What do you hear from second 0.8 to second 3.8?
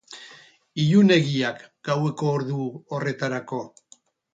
Ilunegiak, gaueko ordu horretarako.